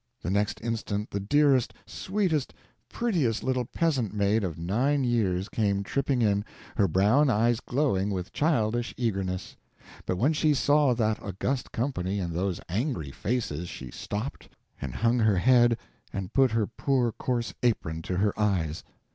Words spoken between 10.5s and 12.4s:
saw that august company and